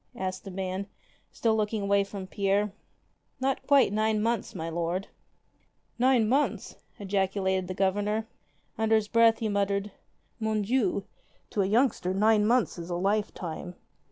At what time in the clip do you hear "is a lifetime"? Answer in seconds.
12.79-13.75